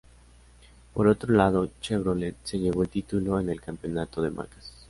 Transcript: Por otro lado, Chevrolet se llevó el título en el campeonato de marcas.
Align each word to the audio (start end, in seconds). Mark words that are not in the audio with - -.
Por 0.95 1.05
otro 1.07 1.31
lado, 1.31 1.69
Chevrolet 1.79 2.33
se 2.43 2.57
llevó 2.57 2.81
el 2.81 2.89
título 2.89 3.39
en 3.39 3.49
el 3.51 3.61
campeonato 3.61 4.19
de 4.23 4.31
marcas. 4.31 4.73